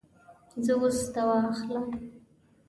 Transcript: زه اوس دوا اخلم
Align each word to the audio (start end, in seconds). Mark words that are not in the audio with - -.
زه 0.65 0.73
اوس 0.79 0.99
دوا 1.13 1.37
اخلم 1.51 1.85